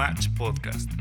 Match 0.00 0.30
Podcast. 0.30 0.99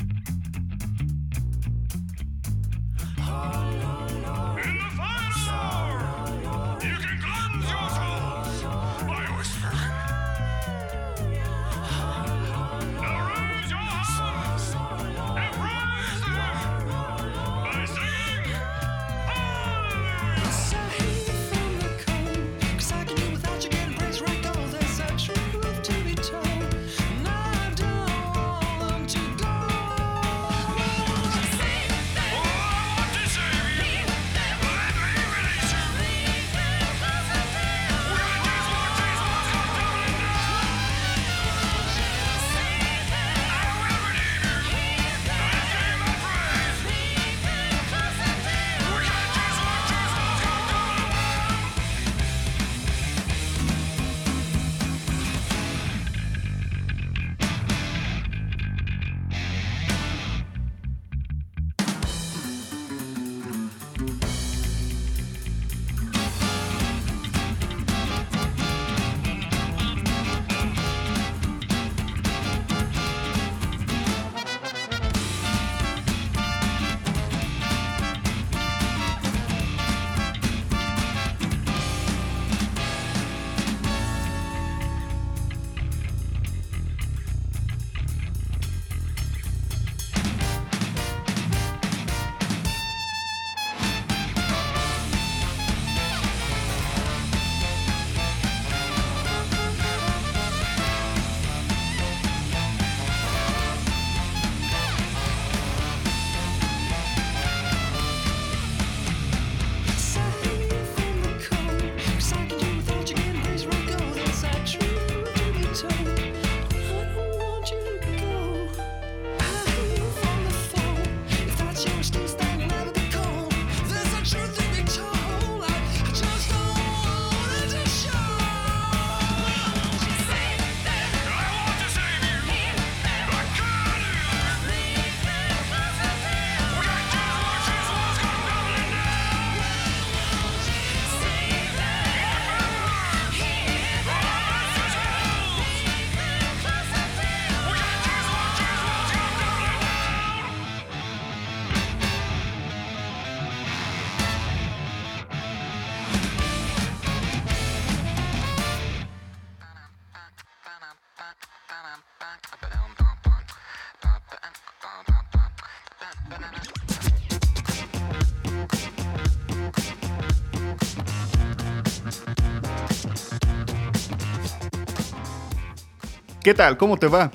¿Qué 176.50 176.56
tal? 176.56 176.78
¿Cómo 176.78 176.98
te 176.98 177.06
va? 177.06 177.30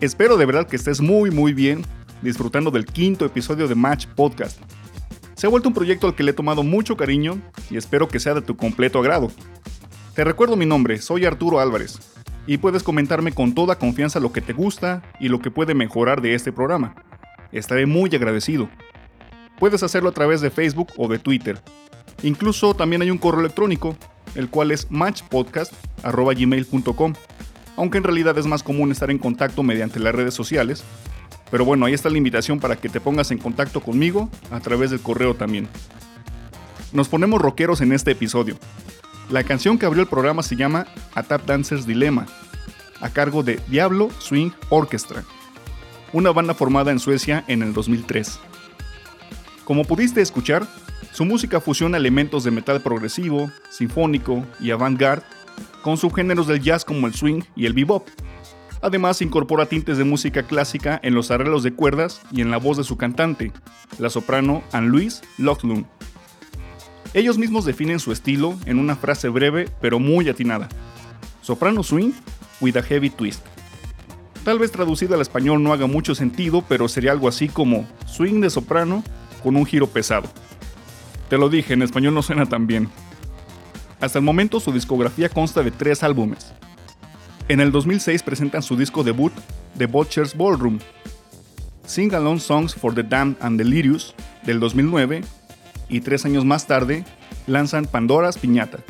Espero 0.00 0.38
de 0.38 0.46
verdad 0.46 0.66
que 0.66 0.76
estés 0.76 1.02
muy 1.02 1.30
muy 1.30 1.52
bien 1.52 1.84
disfrutando 2.22 2.70
del 2.70 2.86
quinto 2.86 3.26
episodio 3.26 3.68
de 3.68 3.74
Match 3.74 4.06
Podcast. 4.06 4.58
Se 5.34 5.46
ha 5.46 5.50
vuelto 5.50 5.68
un 5.68 5.74
proyecto 5.74 6.06
al 6.06 6.14
que 6.14 6.22
le 6.22 6.30
he 6.30 6.34
tomado 6.34 6.62
mucho 6.62 6.96
cariño 6.96 7.38
y 7.68 7.76
espero 7.76 8.08
que 8.08 8.18
sea 8.18 8.32
de 8.32 8.40
tu 8.40 8.56
completo 8.56 9.00
agrado. 9.00 9.30
Te 10.14 10.24
recuerdo 10.24 10.56
mi 10.56 10.64
nombre, 10.64 10.98
soy 11.02 11.26
Arturo 11.26 11.60
Álvarez, 11.60 11.98
y 12.46 12.56
puedes 12.56 12.82
comentarme 12.82 13.32
con 13.32 13.54
toda 13.54 13.78
confianza 13.78 14.18
lo 14.18 14.32
que 14.32 14.40
te 14.40 14.54
gusta 14.54 15.02
y 15.20 15.28
lo 15.28 15.42
que 15.42 15.50
puede 15.50 15.74
mejorar 15.74 16.22
de 16.22 16.34
este 16.34 16.50
programa. 16.50 16.94
Estaré 17.52 17.84
muy 17.84 18.08
agradecido. 18.14 18.70
Puedes 19.58 19.82
hacerlo 19.82 20.08
a 20.08 20.14
través 20.14 20.40
de 20.40 20.48
Facebook 20.48 20.88
o 20.96 21.06
de 21.06 21.18
Twitter. 21.18 21.60
Incluso 22.22 22.72
también 22.72 23.02
hay 23.02 23.10
un 23.10 23.18
correo 23.18 23.40
electrónico, 23.40 23.94
el 24.34 24.48
cual 24.48 24.70
es 24.70 24.90
matchpodcast.gmail.com 24.90 27.12
aunque 27.76 27.98
en 27.98 28.04
realidad 28.04 28.36
es 28.38 28.46
más 28.46 28.62
común 28.62 28.90
estar 28.92 29.10
en 29.10 29.18
contacto 29.18 29.62
mediante 29.62 30.00
las 30.00 30.14
redes 30.14 30.34
sociales. 30.34 30.84
Pero 31.50 31.64
bueno, 31.64 31.86
ahí 31.86 31.94
está 31.94 32.10
la 32.10 32.18
invitación 32.18 32.60
para 32.60 32.76
que 32.76 32.88
te 32.88 33.00
pongas 33.00 33.30
en 33.30 33.38
contacto 33.38 33.80
conmigo 33.80 34.28
a 34.50 34.60
través 34.60 34.90
del 34.90 35.00
correo 35.00 35.34
también. 35.34 35.68
Nos 36.92 37.08
ponemos 37.08 37.40
rockeros 37.40 37.80
en 37.80 37.92
este 37.92 38.12
episodio. 38.12 38.56
La 39.30 39.44
canción 39.44 39.78
que 39.78 39.86
abrió 39.86 40.02
el 40.02 40.08
programa 40.08 40.42
se 40.42 40.56
llama 40.56 40.86
A 41.14 41.22
Tap 41.22 41.46
Dancers 41.46 41.86
Dilemma, 41.86 42.26
a 43.00 43.10
cargo 43.10 43.42
de 43.42 43.58
Diablo 43.68 44.10
Swing 44.18 44.50
Orchestra, 44.68 45.24
una 46.12 46.30
banda 46.30 46.54
formada 46.54 46.92
en 46.92 46.98
Suecia 46.98 47.44
en 47.48 47.62
el 47.62 47.72
2003. 47.72 48.38
Como 49.64 49.84
pudiste 49.84 50.20
escuchar, 50.20 50.66
su 51.12 51.24
música 51.24 51.60
fusiona 51.60 51.96
elementos 51.96 52.44
de 52.44 52.50
metal 52.50 52.80
progresivo, 52.82 53.50
sinfónico 53.70 54.44
y 54.60 54.70
avant-garde 54.70 55.24
con 55.84 55.98
subgéneros 55.98 56.46
del 56.46 56.62
jazz 56.62 56.82
como 56.82 57.06
el 57.06 57.14
swing 57.14 57.42
y 57.54 57.66
el 57.66 57.74
bebop. 57.74 58.08
Además, 58.80 59.20
incorpora 59.20 59.66
tintes 59.66 59.98
de 59.98 60.04
música 60.04 60.44
clásica 60.44 60.98
en 61.02 61.14
los 61.14 61.30
arreglos 61.30 61.62
de 61.62 61.74
cuerdas 61.74 62.22
y 62.32 62.40
en 62.40 62.50
la 62.50 62.56
voz 62.56 62.78
de 62.78 62.84
su 62.84 62.96
cantante, 62.96 63.52
la 63.98 64.08
soprano 64.08 64.62
Anne-Louise 64.72 65.20
Lochlund. 65.36 65.84
Ellos 67.12 67.36
mismos 67.36 67.66
definen 67.66 68.00
su 68.00 68.12
estilo 68.12 68.54
en 68.64 68.78
una 68.78 68.96
frase 68.96 69.28
breve 69.28 69.68
pero 69.82 69.98
muy 69.98 70.26
atinada. 70.30 70.70
Soprano 71.42 71.82
swing 71.82 72.12
with 72.62 72.78
a 72.78 72.82
heavy 72.82 73.10
twist. 73.10 73.44
Tal 74.42 74.58
vez 74.58 74.72
traducido 74.72 75.14
al 75.14 75.20
español 75.20 75.62
no 75.62 75.74
haga 75.74 75.86
mucho 75.86 76.14
sentido, 76.14 76.64
pero 76.66 76.88
sería 76.88 77.12
algo 77.12 77.28
así 77.28 77.46
como 77.46 77.86
swing 78.06 78.40
de 78.40 78.48
soprano 78.48 79.04
con 79.42 79.54
un 79.54 79.66
giro 79.66 79.86
pesado. 79.86 80.30
Te 81.28 81.36
lo 81.36 81.50
dije, 81.50 81.74
en 81.74 81.82
español 81.82 82.14
no 82.14 82.22
suena 82.22 82.46
tan 82.46 82.66
bien. 82.66 82.88
Hasta 84.04 84.18
el 84.18 84.24
momento 84.26 84.60
su 84.60 84.70
discografía 84.70 85.30
consta 85.30 85.62
de 85.62 85.70
tres 85.70 86.02
álbumes. 86.02 86.52
En 87.48 87.58
el 87.60 87.72
2006 87.72 88.22
presentan 88.22 88.62
su 88.62 88.76
disco 88.76 89.02
debut, 89.02 89.32
The 89.78 89.86
Butcher's 89.86 90.36
Ballroom, 90.36 90.78
Sing 91.86 92.14
Along 92.14 92.38
Songs 92.38 92.74
for 92.74 92.94
the 92.94 93.02
Damned 93.02 93.38
and 93.40 93.56
Delirious 93.56 94.14
del 94.44 94.60
2009 94.60 95.22
y 95.88 96.02
tres 96.02 96.26
años 96.26 96.44
más 96.44 96.66
tarde 96.66 97.06
lanzan 97.46 97.86
Pandora's 97.86 98.36
Piñata. 98.36 98.80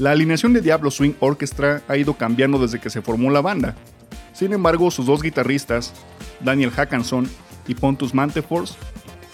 La 0.00 0.10
alineación 0.10 0.52
de 0.52 0.60
Diablo 0.60 0.90
Swing 0.90 1.14
Orchestra 1.20 1.80
ha 1.86 1.96
ido 1.96 2.14
cambiando 2.14 2.58
desde 2.58 2.80
que 2.80 2.90
se 2.90 3.02
formó 3.02 3.30
la 3.30 3.40
banda. 3.40 3.76
Sin 4.32 4.52
embargo, 4.52 4.90
sus 4.90 5.06
dos 5.06 5.22
guitarristas, 5.22 5.92
Daniel 6.40 6.72
Hackanson 6.72 7.30
y 7.68 7.76
Pontus 7.76 8.14
Mantefors, 8.14 8.76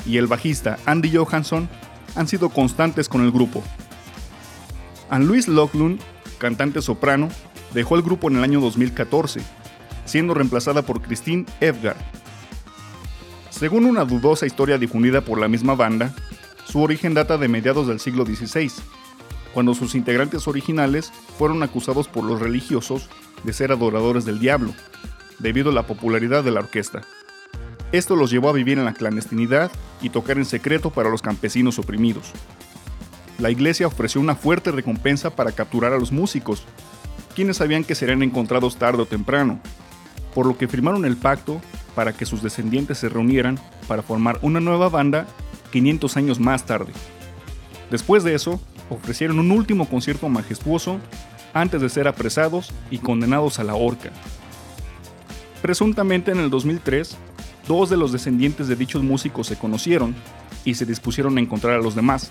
y 0.05 0.19
el 0.19 0.27
bajista 0.27 0.77
Andy 0.85 1.11
Johansson, 1.17 1.71
han 2.17 2.29
sido 2.29 2.51
constantes 2.51 3.09
con 3.09 3.23
el 3.23 3.33
grupo. 3.33 3.65
Anne 5.11 5.27
Louise 5.27 5.51
Locklund, 5.51 6.01
cantante 6.39 6.81
soprano, 6.81 7.29
dejó 7.75 7.97
el 7.97 8.03
grupo 8.03 8.31
en 8.31 8.37
el 8.37 8.45
año 8.45 8.61
2014. 8.61 9.41
siendo 10.07 10.35
reemplazada 10.35 10.83
por 10.83 11.03
Christine 11.03 11.47
Edgar. 11.61 11.97
Según 13.51 13.85
una 13.85 14.05
dudosa 14.05 14.45
historia 14.45 14.77
difundida 14.77 15.21
por 15.21 15.39
la 15.39 15.47
misma 15.47 15.77
banda, 15.77 16.12
su 16.65 16.83
origen 16.83 17.15
data 17.15 17.39
de 17.39 17.47
mediados 17.47 17.87
del 17.87 18.01
siglo 18.01 18.25
XVI, 18.25 18.73
cuando 19.55 19.73
sus 19.75 19.95
integrantes 19.95 20.49
originales 20.49 21.12
fueron 21.39 21.62
acusados 21.62 22.09
por 22.09 22.25
los 22.25 22.41
religiosos 22.41 23.09
de 23.45 23.53
ser 23.53 23.71
adoradores 23.71 24.25
del 24.25 24.41
diablo, 24.41 24.75
debido 25.39 25.71
a 25.71 25.75
la 25.75 25.87
popularidad 25.87 26.43
de 26.43 26.51
la 26.51 26.61
orquesta. 26.61 27.03
Esto 27.93 28.17
los 28.17 28.31
llevó 28.31 28.49
a 28.49 28.55
vivir 28.55 28.79
en 28.79 28.85
la 28.85 28.95
clandestinidad 28.95 29.71
y 30.01 30.11
tocar 30.11 30.39
en 30.39 30.45
secreto 30.45 30.91
para 30.91 31.11
los 31.11 31.23
campesinos 31.23 31.79
oprimidos. 31.79 32.33
La 33.41 33.51
iglesia 33.51 33.87
ofreció 33.87 34.21
una 34.21 34.37
fuerte 34.37 34.71
recompensa 34.71 35.31
para 35.31 35.53
capturar 35.53 35.95
a 35.95 35.99
los 35.99 36.13
músicos, 36.13 36.63
quienes 37.35 37.57
sabían 37.57 37.85
que 37.85 37.95
serían 37.95 38.23
encontrados 38.23 38.77
tarde 38.77 39.03
o 39.03 39.07
temprano, 39.07 39.61
por 40.35 40.45
lo 40.45 40.59
que 40.59 40.69
firmaron 40.69 41.07
el 41.07 41.17
pacto 41.17 41.59
para 41.95 42.13
que 42.13 42.27
sus 42.27 42.43
descendientes 42.43 42.99
se 42.99 43.09
reunieran 43.09 43.59
para 43.89 44.03
formar 44.03 44.39
una 44.43 44.61
nueva 44.61 44.91
banda 44.91 45.27
500 45.73 46.19
años 46.19 46.39
más 46.39 46.67
tarde. 46.67 46.93
Después 47.91 48.25
de 48.25 48.35
eso, 48.35 48.61
ofrecieron 48.91 49.39
un 49.39 49.53
último 49.53 49.89
concierto 49.89 50.29
majestuoso 50.29 50.99
antes 51.55 51.81
de 51.81 51.89
ser 51.89 52.09
apresados 52.09 52.71
y 52.91 52.99
condenados 52.99 53.59
a 53.59 53.65
la 53.65 53.75
horca. 53.75 54.11
Presuntamente 55.63 56.31
en 56.31 56.41
el 56.41 56.51
2003, 56.51 57.17
dos 57.67 57.89
de 57.89 57.97
los 57.97 58.13
descendientes 58.13 58.69
de 58.69 58.77
dichos 58.77 59.03
músicos 59.03 59.47
se 59.47 59.57
conocieron 59.57 60.14
y 60.62 60.75
se 60.75 60.85
dispusieron 60.85 61.38
a 61.38 61.41
encontrar 61.41 61.76
a 61.76 61.83
los 61.83 61.95
demás, 61.95 62.31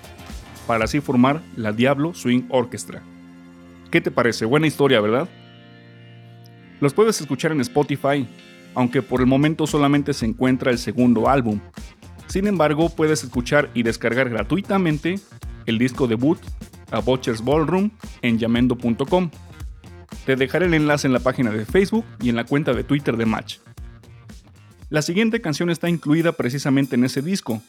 para 0.69 0.85
así 0.85 1.01
formar 1.01 1.41
la 1.55 1.71
Diablo 1.71 2.13
Swing 2.13 2.43
Orchestra. 2.49 3.01
¿Qué 3.89 4.01
te 4.01 4.11
parece? 4.11 4.45
Buena 4.45 4.67
historia, 4.67 5.01
¿verdad? 5.01 5.27
Los 6.79 6.93
puedes 6.93 7.19
escuchar 7.19 7.51
en 7.51 7.59
Spotify, 7.61 8.27
aunque 8.75 9.01
por 9.01 9.19
el 9.19 9.25
momento 9.25 9.65
solamente 9.65 10.13
se 10.13 10.27
encuentra 10.27 10.69
el 10.69 10.77
segundo 10.77 11.27
álbum. 11.27 11.59
Sin 12.27 12.45
embargo, 12.45 12.89
puedes 12.89 13.23
escuchar 13.23 13.71
y 13.73 13.81
descargar 13.81 14.29
gratuitamente 14.29 15.19
el 15.65 15.79
disco 15.79 16.05
debut 16.05 16.37
a 16.91 16.99
Butcher's 16.99 17.43
Ballroom 17.43 17.89
en 18.21 18.37
yamendo.com. 18.37 19.31
Te 20.27 20.35
dejaré 20.35 20.67
el 20.67 20.75
enlace 20.75 21.07
en 21.07 21.13
la 21.13 21.19
página 21.19 21.49
de 21.49 21.65
Facebook 21.65 22.05
y 22.21 22.29
en 22.29 22.35
la 22.35 22.43
cuenta 22.43 22.75
de 22.75 22.83
Twitter 22.83 23.17
de 23.17 23.25
Match. 23.25 23.57
La 24.91 25.01
siguiente 25.01 25.41
canción 25.41 25.71
está 25.71 25.89
incluida 25.89 26.33
precisamente 26.33 26.95
en 26.95 27.05
ese 27.05 27.23
disco. 27.23 27.59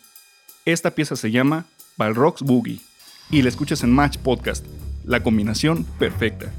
Esta 0.67 0.91
pieza 0.91 1.17
se 1.17 1.31
llama 1.31 1.65
Balrog's 1.97 2.43
Boogie 2.43 2.90
y 3.31 3.43
la 3.43 3.49
escuchas 3.49 3.83
en 3.83 3.93
Match 3.93 4.19
Podcast, 4.19 4.67
la 5.05 5.23
combinación 5.23 5.85
perfecta. 5.99 6.53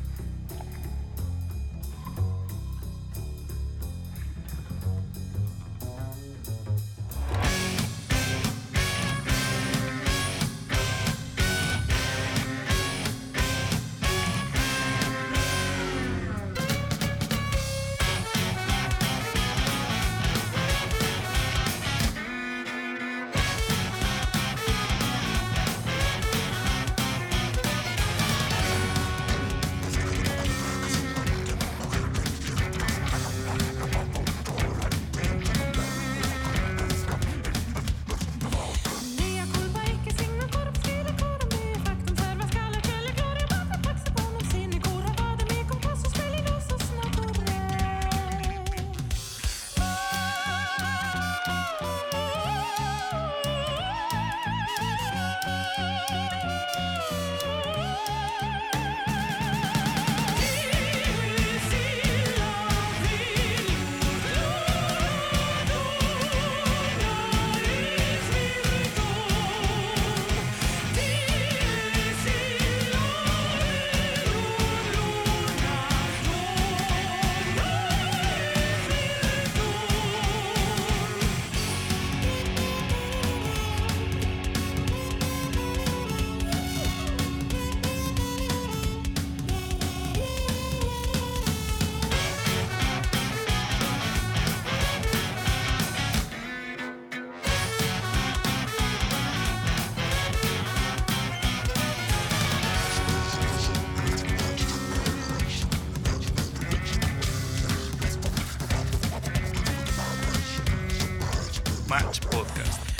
Match 111.92 112.22
Podcast. 112.22 112.91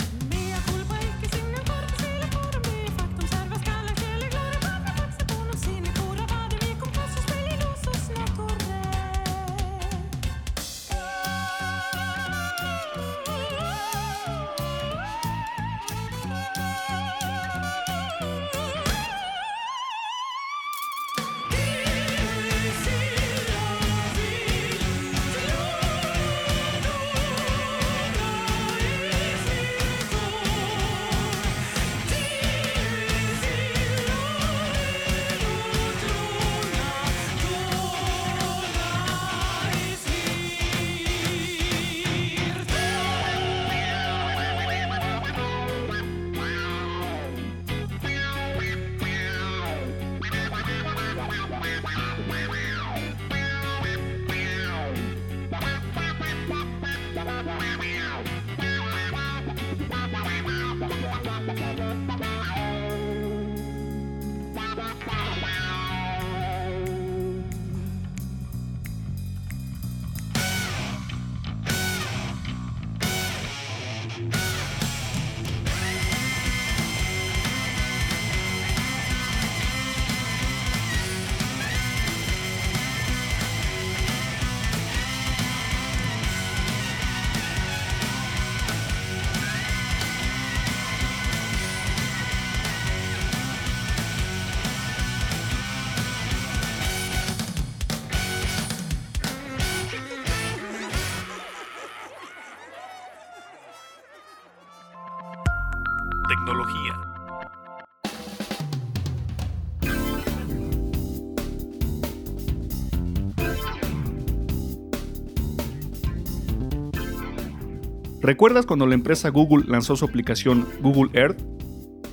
¿Recuerdas 118.22 118.66
cuando 118.66 118.86
la 118.86 118.94
empresa 118.94 119.30
Google 119.30 119.64
lanzó 119.66 119.96
su 119.96 120.04
aplicación 120.04 120.64
Google 120.80 121.10
Earth? 121.12 121.42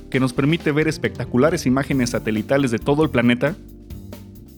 Que 0.10 0.20
nos 0.20 0.34
permite 0.34 0.72
ver 0.72 0.88
espectaculares 0.88 1.68
imágenes 1.68 2.10
satelitales 2.10 2.72
de 2.72 2.80
todo 2.80 3.04
el 3.04 3.12
planeta. 3.12 3.56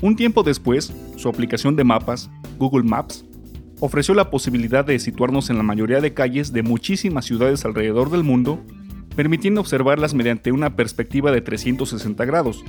Un 0.02 0.16
tiempo 0.16 0.44
después, 0.44 0.94
su 1.18 1.28
aplicación 1.28 1.76
de 1.76 1.84
mapas, 1.84 2.32
Google 2.58 2.84
Maps, 2.84 3.26
ofreció 3.82 4.14
la 4.14 4.30
posibilidad 4.30 4.86
de 4.86 4.98
situarnos 4.98 5.50
en 5.50 5.58
la 5.58 5.64
mayoría 5.64 6.00
de 6.00 6.14
calles 6.14 6.54
de 6.54 6.64
muchísimas 6.64 7.26
ciudades 7.26 7.66
alrededor 7.66 8.12
del 8.12 8.24
mundo, 8.24 8.64
permitiendo 9.18 9.60
observarlas 9.60 10.14
mediante 10.14 10.54
una 10.54 10.78
perspectiva 10.78 11.34
de 11.34 11.42
360 11.42 12.24
grados. 12.24 12.64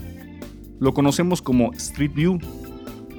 Lo 0.80 0.92
conocemos 0.92 1.40
como 1.40 1.72
Street 1.74 2.14
View, 2.14 2.40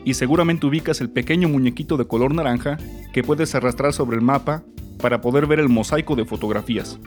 y 0.03 0.15
seguramente 0.15 0.65
ubicas 0.65 0.99
el 0.99 1.09
pequeño 1.09 1.47
muñequito 1.47 1.95
de 1.95 2.05
color 2.05 2.35
naranja 2.35 2.77
que 3.13 3.23
puedes 3.23 3.55
arrastrar 3.55 3.93
sobre 3.93 4.17
el 4.17 4.21
mapa 4.21 4.65
para 5.03 5.19
poder 5.19 5.47
ver 5.47 5.59
el 5.59 5.67
mosaico 5.67 6.15
de 6.15 6.23
fotografías. 6.23 6.97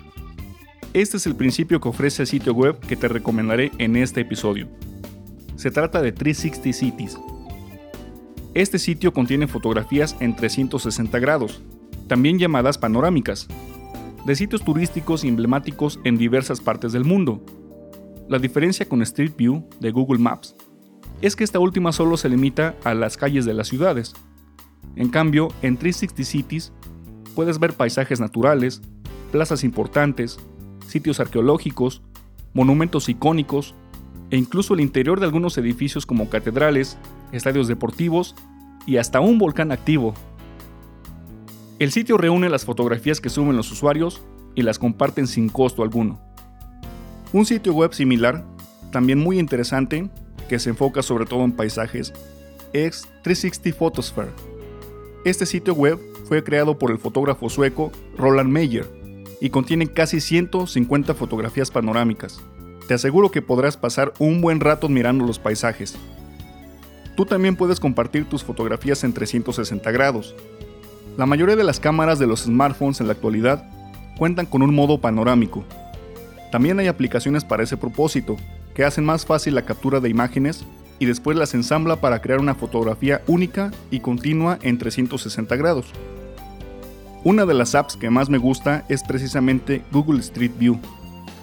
Este 0.92 1.16
es 1.16 1.26
el 1.26 1.34
principio 1.34 1.80
que 1.80 1.88
ofrece 1.88 2.24
el 2.24 2.28
sitio 2.28 2.52
web 2.52 2.78
que 2.78 2.94
te 2.94 3.08
recomendaré 3.08 3.72
en 3.78 3.96
este 3.96 4.20
episodio. 4.20 4.68
Se 5.56 5.70
trata 5.70 6.02
de 6.02 6.12
360 6.12 6.78
Cities. 6.78 7.18
Este 8.52 8.78
sitio 8.78 9.14
contiene 9.14 9.46
fotografías 9.46 10.14
en 10.20 10.36
360 10.36 11.18
grados, 11.20 11.62
también 12.06 12.38
llamadas 12.38 12.76
panorámicas, 12.76 13.48
de 14.26 14.36
sitios 14.36 14.62
turísticos 14.62 15.24
emblemáticos 15.24 15.98
en 16.04 16.18
diversas 16.18 16.60
partes 16.60 16.92
del 16.92 17.04
mundo. 17.04 17.42
La 18.28 18.38
diferencia 18.38 18.86
con 18.86 19.00
Street 19.00 19.32
View 19.38 19.66
de 19.80 19.90
Google 19.90 20.18
Maps 20.18 20.54
es 21.22 21.34
que 21.34 21.44
esta 21.44 21.60
última 21.60 21.92
solo 21.92 22.18
se 22.18 22.28
limita 22.28 22.74
a 22.84 22.92
las 22.92 23.16
calles 23.16 23.46
de 23.46 23.54
las 23.54 23.68
ciudades. 23.68 24.12
En 24.96 25.08
cambio, 25.08 25.48
en 25.62 25.78
360 25.78 26.24
Cities 26.30 26.72
puedes 27.36 27.60
ver 27.60 27.74
paisajes 27.74 28.18
naturales, 28.18 28.82
plazas 29.30 29.62
importantes, 29.62 30.40
sitios 30.88 31.20
arqueológicos, 31.20 32.02
monumentos 32.54 33.08
icónicos 33.08 33.76
e 34.30 34.36
incluso 34.36 34.74
el 34.74 34.80
interior 34.80 35.20
de 35.20 35.26
algunos 35.26 35.56
edificios 35.58 36.06
como 36.06 36.28
catedrales, 36.30 36.98
estadios 37.30 37.68
deportivos 37.68 38.34
y 38.86 38.96
hasta 38.96 39.20
un 39.20 39.38
volcán 39.38 39.70
activo. 39.70 40.14
El 41.78 41.92
sitio 41.92 42.16
reúne 42.16 42.48
las 42.48 42.64
fotografías 42.64 43.20
que 43.20 43.28
suben 43.28 43.56
los 43.56 43.70
usuarios 43.70 44.22
y 44.54 44.62
las 44.62 44.78
comparten 44.78 45.26
sin 45.26 45.50
costo 45.50 45.82
alguno. 45.82 46.18
Un 47.34 47.44
sitio 47.44 47.74
web 47.74 47.92
similar, 47.92 48.46
también 48.90 49.18
muy 49.18 49.38
interesante, 49.38 50.08
que 50.48 50.58
se 50.58 50.70
enfoca 50.70 51.02
sobre 51.02 51.26
todo 51.26 51.44
en 51.44 51.52
paisajes, 51.52 52.14
es 52.72 53.06
360 53.22 53.78
Photosphere. 53.78 54.55
Este 55.26 55.44
sitio 55.44 55.74
web 55.74 55.98
fue 56.28 56.44
creado 56.44 56.78
por 56.78 56.92
el 56.92 56.98
fotógrafo 56.98 57.50
sueco 57.50 57.90
Roland 58.16 58.48
Meyer 58.48 58.88
y 59.40 59.50
contiene 59.50 59.88
casi 59.88 60.20
150 60.20 61.14
fotografías 61.14 61.72
panorámicas. 61.72 62.40
Te 62.86 62.94
aseguro 62.94 63.32
que 63.32 63.42
podrás 63.42 63.76
pasar 63.76 64.12
un 64.20 64.40
buen 64.40 64.60
rato 64.60 64.88
mirando 64.88 65.26
los 65.26 65.40
paisajes. 65.40 65.96
Tú 67.16 67.26
también 67.26 67.56
puedes 67.56 67.80
compartir 67.80 68.28
tus 68.28 68.44
fotografías 68.44 69.02
en 69.02 69.14
360 69.14 69.90
grados. 69.90 70.36
La 71.16 71.26
mayoría 71.26 71.56
de 71.56 71.64
las 71.64 71.80
cámaras 71.80 72.20
de 72.20 72.28
los 72.28 72.44
smartphones 72.44 73.00
en 73.00 73.08
la 73.08 73.14
actualidad 73.14 73.68
cuentan 74.16 74.46
con 74.46 74.62
un 74.62 74.72
modo 74.72 75.00
panorámico. 75.00 75.64
También 76.52 76.78
hay 76.78 76.86
aplicaciones 76.86 77.44
para 77.44 77.64
ese 77.64 77.76
propósito, 77.76 78.36
que 78.76 78.84
hacen 78.84 79.04
más 79.04 79.26
fácil 79.26 79.56
la 79.56 79.66
captura 79.66 79.98
de 79.98 80.08
imágenes 80.08 80.64
y 80.98 81.06
después 81.06 81.36
las 81.36 81.54
ensambla 81.54 81.96
para 82.00 82.20
crear 82.20 82.40
una 82.40 82.54
fotografía 82.54 83.22
única 83.26 83.70
y 83.90 84.00
continua 84.00 84.58
en 84.62 84.78
360 84.78 85.56
grados. 85.56 85.86
Una 87.24 87.44
de 87.44 87.54
las 87.54 87.74
apps 87.74 87.96
que 87.96 88.10
más 88.10 88.30
me 88.30 88.38
gusta 88.38 88.84
es 88.88 89.02
precisamente 89.02 89.82
Google 89.90 90.20
Street 90.20 90.52
View. 90.58 90.78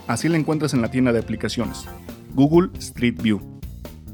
Así 0.08 0.30
la 0.30 0.38
encuentras 0.38 0.74
en 0.74 0.82
la 0.82 0.90
tienda 0.90 1.12
de 1.12 1.20
aplicaciones. 1.20 1.86
Google 2.34 2.70
Street 2.80 3.22
View. 3.22 3.42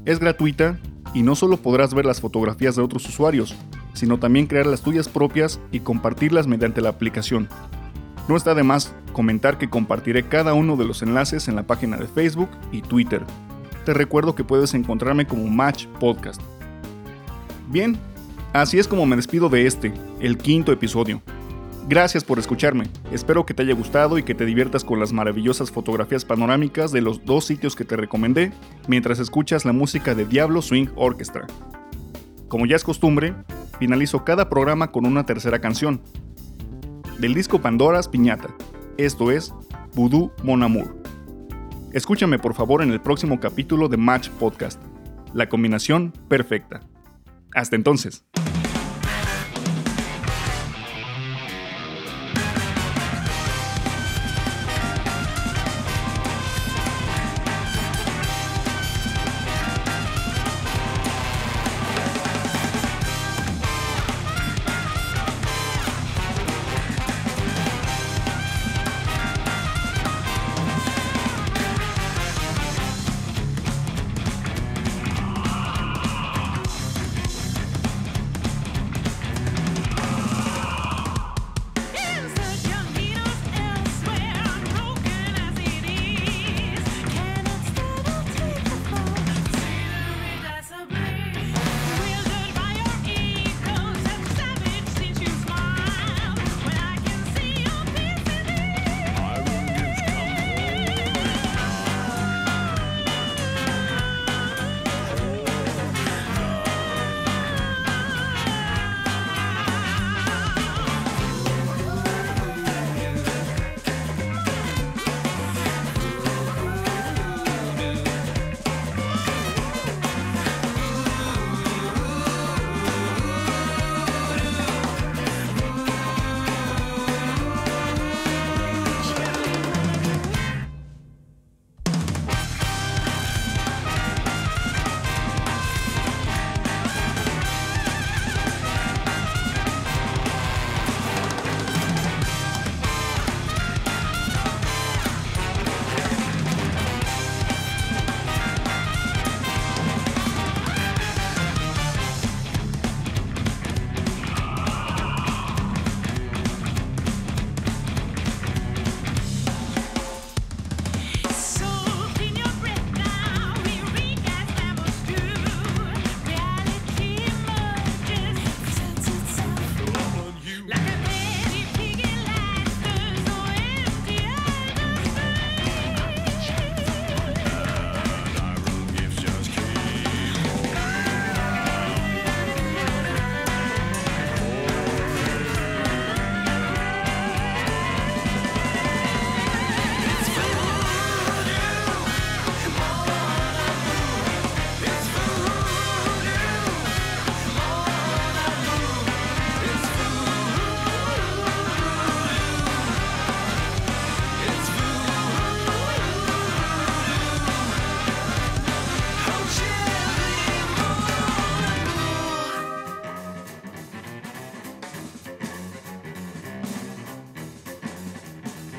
Es 0.04 0.18
gratuita 0.18 0.78
y 1.14 1.22
no 1.22 1.34
solo 1.34 1.56
podrás 1.56 1.94
ver 1.94 2.06
las 2.06 2.20
fotografías 2.20 2.76
de 2.76 2.82
otros 2.82 3.08
usuarios, 3.08 3.54
sino 3.94 4.18
también 4.18 4.46
crear 4.46 4.66
las 4.66 4.82
tuyas 4.82 5.08
propias 5.08 5.60
y 5.72 5.80
compartirlas 5.80 6.46
mediante 6.46 6.80
la 6.80 6.90
aplicación. 6.90 7.48
No 8.28 8.36
está 8.36 8.54
de 8.54 8.62
más 8.62 8.94
comentar 9.12 9.58
que 9.58 9.68
compartiré 9.68 10.24
cada 10.24 10.54
uno 10.54 10.76
de 10.76 10.84
los 10.84 11.02
enlaces 11.02 11.48
en 11.48 11.56
la 11.56 11.64
página 11.64 11.96
de 11.96 12.06
Facebook 12.06 12.50
y 12.72 12.82
Twitter. 12.82 13.22
Te 13.84 13.94
recuerdo 13.94 14.34
que 14.34 14.44
puedes 14.44 14.74
encontrarme 14.74 15.26
como 15.26 15.48
Match 15.48 15.86
Podcast. 15.98 16.40
Bien, 17.68 17.96
así 18.52 18.78
es 18.78 18.86
como 18.86 19.06
me 19.06 19.16
despido 19.16 19.48
de 19.48 19.66
este, 19.66 19.92
el 20.20 20.36
quinto 20.36 20.72
episodio. 20.72 21.22
Gracias 21.88 22.22
por 22.22 22.38
escucharme. 22.38 22.84
Espero 23.10 23.46
que 23.46 23.54
te 23.54 23.62
haya 23.62 23.74
gustado 23.74 24.18
y 24.18 24.22
que 24.22 24.34
te 24.34 24.44
diviertas 24.44 24.84
con 24.84 25.00
las 25.00 25.12
maravillosas 25.12 25.70
fotografías 25.70 26.24
panorámicas 26.24 26.92
de 26.92 27.00
los 27.00 27.24
dos 27.24 27.46
sitios 27.46 27.74
que 27.74 27.84
te 27.84 27.96
recomendé 27.96 28.52
mientras 28.86 29.18
escuchas 29.18 29.64
la 29.64 29.72
música 29.72 30.14
de 30.14 30.26
Diablo 30.26 30.62
Swing 30.62 30.88
Orchestra. 30.94 31.46
Como 32.48 32.66
ya 32.66 32.76
es 32.76 32.84
costumbre, 32.84 33.34
finalizo 33.78 34.24
cada 34.24 34.48
programa 34.48 34.92
con 34.92 35.06
una 35.06 35.24
tercera 35.24 35.60
canción. 35.60 36.00
Del 37.18 37.34
disco 37.34 37.60
Pandora's 37.60 38.08
Piñata. 38.08 38.54
Esto 38.96 39.30
es 39.30 39.54
Voodoo 39.94 40.32
Mon 40.42 40.62
Amour. 40.62 40.99
Escúchame 41.92 42.38
por 42.38 42.54
favor 42.54 42.82
en 42.82 42.92
el 42.92 43.00
próximo 43.00 43.40
capítulo 43.40 43.88
de 43.88 43.96
Match 43.96 44.28
Podcast. 44.28 44.80
La 45.34 45.48
combinación 45.48 46.12
perfecta. 46.28 46.82
Hasta 47.52 47.74
entonces. 47.74 48.24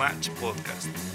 Match 0.01 0.31
Podcast. 0.41 1.10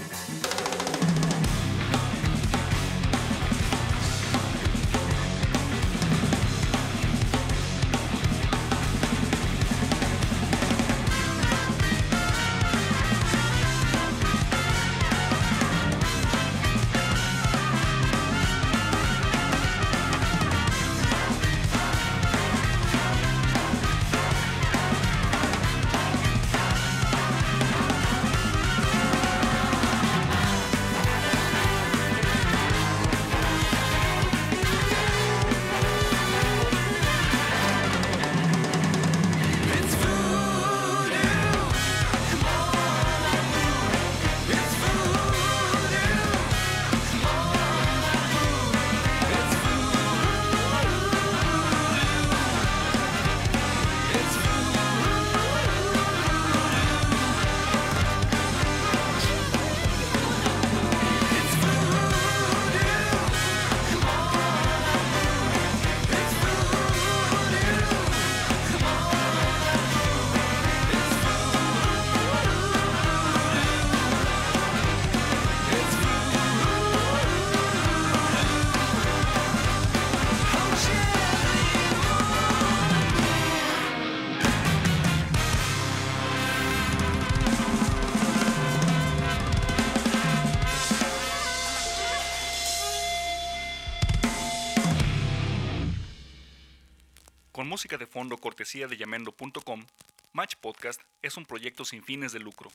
De 97.95 98.05
fondo 98.05 98.35
cortesía 98.37 98.87
de 98.87 98.97
llamendo.com, 98.97 99.85
Match 100.33 100.55
Podcast 100.59 101.01
es 101.21 101.37
un 101.37 101.45
proyecto 101.45 101.85
sin 101.85 102.03
fines 102.03 102.33
de 102.33 102.39
lucro. 102.39 102.69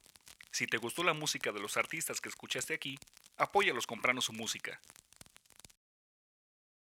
Si 0.50 0.66
te 0.66 0.78
gustó 0.78 1.04
la 1.04 1.12
música 1.12 1.52
de 1.52 1.60
los 1.60 1.76
artistas 1.76 2.22
que 2.22 2.30
escuchaste 2.30 2.72
aquí, 2.72 2.98
apóyalos 3.36 3.86
comprando 3.86 4.22
su 4.22 4.32
música. 4.32 4.80